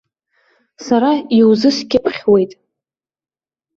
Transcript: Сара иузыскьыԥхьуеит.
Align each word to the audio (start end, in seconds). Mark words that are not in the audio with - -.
Сара 0.85 1.11
иузыскьыԥхьуеит. 1.37 2.51